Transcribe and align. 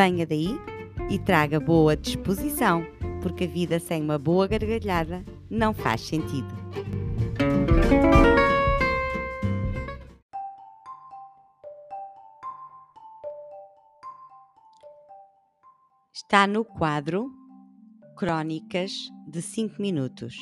Venha 0.00 0.24
daí 0.24 0.56
e 1.10 1.18
traga 1.18 1.58
boa 1.58 1.96
disposição, 1.96 2.86
porque 3.20 3.42
a 3.42 3.46
vida 3.48 3.80
sem 3.80 4.00
uma 4.00 4.16
boa 4.16 4.46
gargalhada 4.46 5.24
não 5.50 5.74
faz 5.74 6.02
sentido. 6.02 6.46
Está 16.14 16.46
no 16.46 16.64
quadro 16.64 17.32
Crônicas 18.16 18.92
de 19.26 19.42
5 19.42 19.82
minutos. 19.82 20.36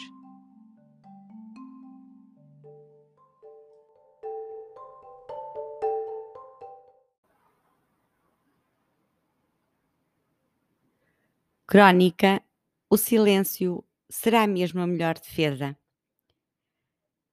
Crónica: 11.69 12.43
O 12.91 12.97
silêncio 12.97 13.85
será 14.09 14.47
mesmo 14.47 14.81
a 14.81 14.87
melhor 14.87 15.19
defesa. 15.19 15.77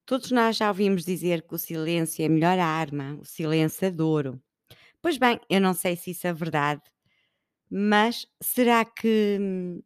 Todos 0.06 0.32
nós 0.32 0.58
já 0.58 0.68
ouvimos 0.70 1.04
dizer 1.06 1.42
que 1.44 1.56
o 1.56 1.58
silêncio 1.58 2.24
é 2.24 2.26
a 2.26 2.30
melhor 2.30 2.60
arma, 2.60 3.16
o 3.22 3.26
silêncio 3.26 3.86
é 3.86 3.92
douro. 3.92 4.42
Pois 5.02 5.18
bem, 5.18 5.40
eu 5.50 5.62
não 5.62 5.74
sei 5.74 5.96
se 5.96 6.12
isso 6.12 6.28
é 6.28 6.34
verdade, 6.34 6.82
mas 7.70 8.28
será 8.42 8.86
que 8.86 9.38
hum, 9.42 9.82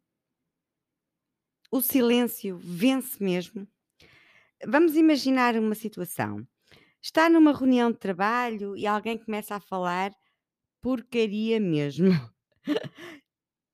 o 1.70 1.80
silêncio 1.80 2.58
vence 2.58 3.22
mesmo? 3.22 3.66
Vamos 4.66 4.96
imaginar 4.96 5.56
uma 5.56 5.74
situação. 5.74 6.46
Está 7.02 7.28
numa 7.30 7.56
reunião 7.56 7.92
de 7.92 7.98
trabalho 7.98 8.76
e 8.76 8.86
alguém 8.86 9.18
começa 9.18 9.56
a 9.56 9.60
falar 9.60 10.12
porcaria 10.82 11.60
mesmo. 11.60 12.10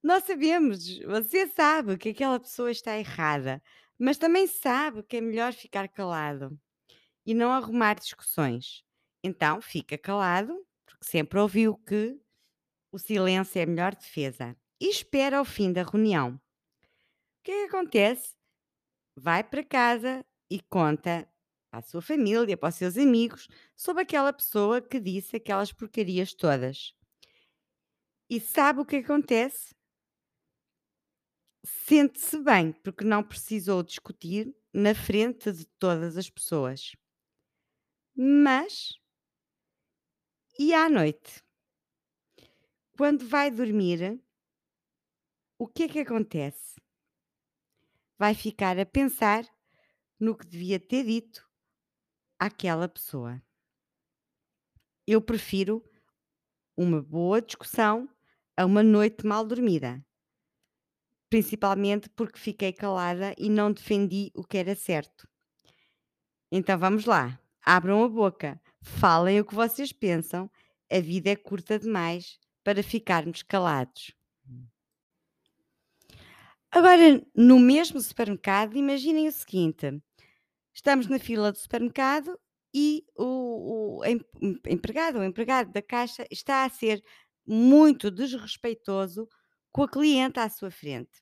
Nós 0.05 0.25
sabemos, 0.25 0.99
você 0.99 1.47
sabe 1.47 1.97
que 1.97 2.11
aquela 2.11 2.39
pessoa 2.39 2.71
está 2.71 2.95
errada, 2.99 3.63
mas 3.99 4.19
também 4.19 4.47
sabe 4.47 5.03
que 5.03 5.17
é 5.17 5.21
melhor 5.23 5.55
ficar 5.55 5.89
calado 5.89 6.61
e 7.25 7.33
não 7.33 7.51
arrumar 7.51 7.95
discussões. 7.95 8.85
Então 9.23 9.63
fica 9.63 9.97
calado, 9.97 10.63
porque 10.85 11.07
sempre 11.07 11.39
ouviu 11.39 11.79
que 11.79 12.21
o 12.93 12.99
silêncio 12.99 13.59
é 13.59 13.63
a 13.63 13.67
melhor 13.67 13.95
defesa 13.95 14.55
e 14.79 14.91
espera 14.91 15.39
ao 15.39 15.45
fim 15.47 15.73
da 15.73 15.83
reunião. 15.83 16.35
O 16.35 16.41
que 17.43 17.51
é 17.51 17.67
que 17.67 17.75
acontece? 17.75 18.35
Vai 19.17 19.43
para 19.43 19.65
casa 19.65 20.23
e 20.51 20.61
conta 20.69 21.27
a 21.73 21.81
sua 21.81 22.03
família, 22.03 22.59
para 22.59 22.69
os 22.69 22.75
seus 22.75 22.99
amigos, 22.99 23.49
sobre 23.75 24.03
aquela 24.03 24.35
pessoa 24.35 24.83
que 24.83 25.01
disse 25.01 25.37
aquelas 25.37 25.73
porcarias 25.73 26.35
todas. 26.35 26.95
E 28.29 28.39
sabe 28.39 28.83
o 28.83 28.85
que 28.85 28.97
acontece? 28.97 29.75
Sente-se 31.65 32.39
bem, 32.41 32.73
porque 32.73 33.05
não 33.05 33.23
precisou 33.23 33.83
discutir 33.83 34.55
na 34.73 34.95
frente 34.95 35.51
de 35.51 35.65
todas 35.79 36.17
as 36.19 36.29
pessoas. 36.29 36.95
Mas, 38.15 38.93
e 40.59 40.75
à 40.75 40.89
noite? 40.89 41.43
Quando 42.97 43.27
vai 43.27 43.51
dormir, 43.51 44.23
o 45.59 45.67
que 45.67 45.85
é 45.85 45.89
que 45.89 45.99
acontece? 46.01 46.81
Vai 48.19 48.35
ficar 48.35 48.79
a 48.79 48.87
pensar 48.87 49.45
no 50.21 50.37
que 50.37 50.47
devia 50.47 50.79
ter 50.79 51.05
dito 51.05 51.49
àquela 52.39 52.89
pessoa. 52.89 53.43
Eu 55.07 55.21
prefiro 55.21 55.83
uma 56.77 57.03
boa 57.03 57.41
discussão 57.43 58.09
a 58.57 58.65
uma 58.65 58.83
noite 58.83 59.27
mal 59.27 59.45
dormida 59.45 60.05
principalmente 61.29 62.09
porque 62.11 62.39
fiquei 62.39 62.73
calada 62.73 63.35
e 63.39 63.49
não 63.49 63.73
defendi 63.73 64.31
o 64.35 64.45
que 64.45 64.59
era 64.59 64.75
certo. 64.75 65.29
Então 66.51 66.79
vamos 66.79 67.05
lá, 67.05 67.39
abram 67.65 68.05
a 68.05 68.09
boca, 68.09 68.61
falem 68.81 69.41
o 69.41 69.45
que 69.45 69.55
vocês 69.55 69.93
pensam, 69.93 70.51
a 70.91 71.01
vida 71.01 71.31
é 71.31 71.37
curta 71.37 71.79
demais 71.79 72.39
para 72.63 72.83
ficarmos 72.83 73.43
calados. 73.43 74.15
Agora, 76.71 77.25
no 77.35 77.59
mesmo 77.61 78.01
supermercado, 78.01 78.77
imaginem 78.77 79.29
o 79.29 79.33
seguinte: 79.33 80.01
estamos 80.73 81.07
na 81.07 81.19
fila 81.19 81.53
do 81.53 81.59
supermercado 81.59 82.39
e 82.75 83.05
o, 83.17 84.01
o 84.01 84.05
empregado, 84.67 85.19
o 85.19 85.25
empregado 85.25 85.73
da 85.73 85.81
caixa 85.81 86.27
está 86.31 86.65
a 86.65 86.69
ser 86.69 87.03
muito 87.47 88.11
desrespeitoso 88.11 89.29
com 89.75 89.83
a 89.83 89.89
cliente 89.89 90.39
à 90.39 90.49
sua 90.49 90.71
frente. 90.71 91.21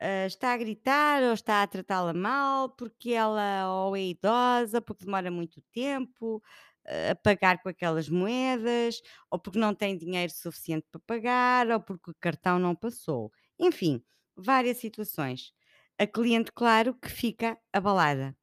Uh, 0.00 0.26
está 0.26 0.52
a 0.52 0.56
gritar 0.56 1.20
ou 1.24 1.32
está 1.32 1.62
a 1.62 1.66
tratá-la 1.66 2.14
mal 2.14 2.70
porque 2.70 3.10
ela 3.10 3.68
ou 3.86 3.96
é 3.96 4.02
idosa, 4.02 4.80
porque 4.80 5.04
demora 5.04 5.32
muito 5.32 5.60
tempo 5.72 6.36
uh, 6.36 7.10
a 7.10 7.14
pagar 7.16 7.60
com 7.60 7.68
aquelas 7.68 8.08
moedas, 8.08 9.02
ou 9.28 9.36
porque 9.36 9.58
não 9.58 9.74
tem 9.74 9.98
dinheiro 9.98 10.32
suficiente 10.32 10.86
para 10.92 11.00
pagar, 11.00 11.70
ou 11.72 11.80
porque 11.80 12.12
o 12.12 12.14
cartão 12.20 12.56
não 12.56 12.72
passou. 12.72 13.32
Enfim, 13.58 14.00
várias 14.36 14.76
situações. 14.76 15.52
A 15.98 16.06
cliente, 16.06 16.52
claro, 16.52 16.94
que 16.94 17.08
fica 17.08 17.58
abalada. 17.72 18.36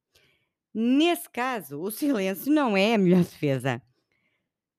Nesse 0.74 1.30
caso, 1.30 1.80
o 1.80 1.88
silêncio 1.90 2.52
não 2.52 2.76
é 2.76 2.94
a 2.94 2.98
melhor 2.98 3.22
defesa. 3.22 3.82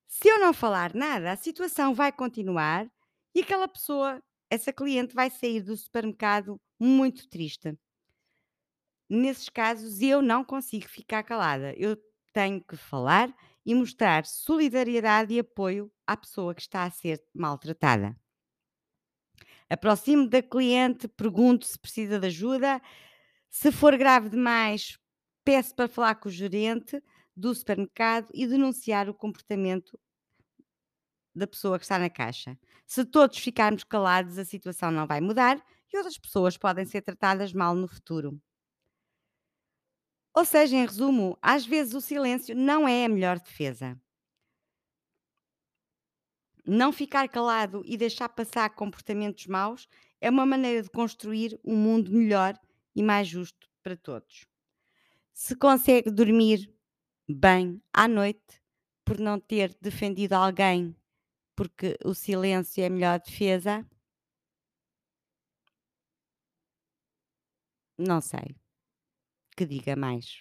Se 0.07 0.27
eu 0.27 0.39
não 0.39 0.53
falar 0.53 0.94
nada, 0.94 1.31
a 1.31 1.35
situação 1.35 1.95
vai 1.95 2.11
continuar 2.11 2.88
e 3.33 3.41
aquela 3.41 3.67
pessoa 3.67 4.21
essa 4.51 4.73
cliente 4.73 5.16
vai 5.16 5.29
sair 5.29 5.62
do 5.62 5.78
supermercado 5.78 6.59
muito 6.78 7.25
triste. 7.29 7.73
Nesses 9.09 9.47
casos, 9.47 10.01
eu 10.01 10.22
não 10.22 10.44
consigo 10.44 10.89
ficar 10.89 11.23
calada. 11.23 11.73
Eu 11.78 11.97
tenho 12.34 12.62
que 12.62 12.75
falar 12.75 13.34
e 13.66 13.73
mostrar 13.73 14.25
solidariedade 14.25 15.34
e 15.34 15.39
apoio 15.39 15.89
à 16.06 16.17
pessoa 16.17 16.53
que 16.53 16.62
está 16.62 16.84
a 16.84 16.91
ser 16.91 17.23
maltratada. 17.34 18.13
Aproximo 19.69 20.28
da 20.28 20.41
cliente, 20.41 21.07
pergunto 21.07 21.66
se 21.66 21.79
precisa 21.79 22.19
de 22.19 22.28
ajuda. 22.28 22.81
Se 23.50 23.72
for 23.72 23.97
grave 23.97 24.28
demais, 24.28 24.97
peço 25.45 25.73
para 25.73 25.88
falar 25.88 26.16
com 26.16 26.28
o 26.28 26.31
gerente 26.31 27.01
do 27.33 27.56
supermercado 27.56 28.28
e 28.33 28.45
denunciar 28.45 29.07
o 29.07 29.13
comportamento 29.13 29.97
da 31.36 31.47
pessoa 31.47 31.78
que 31.78 31.86
está 31.86 31.97
na 31.97 32.09
caixa. 32.09 32.58
Se 32.86 33.06
todos 33.06 33.38
ficarmos 33.38 33.84
calados, 33.84 34.38
a 34.38 34.46
situação 34.46 34.92
não 34.92 35.08
vai 35.08 35.22
mudar 35.22 35.62
e 35.92 35.97
outras 35.97 36.18
pessoas 36.18 36.58
podem 36.58 36.86
ser 36.86 37.02
tratadas 37.02 37.53
mal 37.53 37.75
no 37.75 37.88
futuro. 37.88 38.40
Ou 40.34 40.46
seja, 40.46 40.75
em 40.78 40.86
resumo, 40.86 41.38
às 41.42 41.66
vezes 41.66 41.94
o 41.94 42.02
silêncio 42.02 42.56
não 42.56 42.88
é 42.88 43.06
a 43.06 43.09
melhor 43.09 43.40
defesa. 43.40 44.00
Não 46.66 46.94
ficar 46.94 47.28
calado 47.28 47.81
e 47.86 47.98
deixar 47.98 48.30
passar 48.30 48.69
comportamentos 48.69 49.48
maus 49.48 49.88
é 50.22 50.30
uma 50.30 50.45
maneira 50.45 50.84
de 50.84 50.89
construir 50.89 51.60
um 51.66 51.75
mundo 51.75 52.12
melhor 52.12 52.57
e 52.95 53.01
mais 53.01 53.27
justo 53.27 53.68
para 53.81 53.98
todos. 53.98 54.45
Se 55.34 55.56
consegue 55.56 56.12
dormir 56.12 56.72
bem 57.27 57.81
à 57.92 58.07
noite 58.07 58.62
por 59.04 59.19
não 59.19 59.39
ter 59.39 59.75
defendido 59.81 60.34
alguém 60.34 60.95
porque 61.62 61.96
o 62.04 62.16
silêncio 62.16 62.81
é 62.84 62.88
a 62.88 62.90
melhor 62.90 63.19
defesa? 63.19 63.86
Não 68.00 68.19
sei. 68.19 68.56
Que 69.56 69.63
diga 69.68 69.96
mais. 69.96 70.40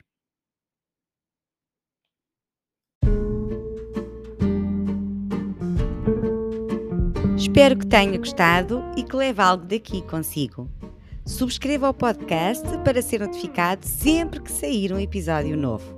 Espero 7.37 7.79
que 7.79 7.87
tenha 7.87 8.17
gostado 8.17 8.81
e 8.97 9.05
que 9.05 9.15
leve 9.15 9.43
algo 9.43 9.67
daqui 9.67 10.01
consigo. 10.01 10.71
Subscreva 11.27 11.91
o 11.91 11.95
podcast 11.95 12.67
para 12.83 13.03
ser 13.03 13.21
notificado 13.21 13.85
sempre 13.85 14.41
que 14.41 14.51
sair 14.51 14.91
um 14.91 14.99
episódio 14.99 15.55
novo. 15.55 15.95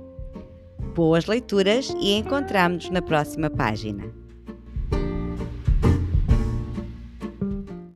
Boas 0.93 1.27
leituras 1.27 1.91
e 2.01 2.11
encontramos-nos 2.11 2.89
na 2.91 3.01
próxima 3.01 3.49
página. 3.49 4.22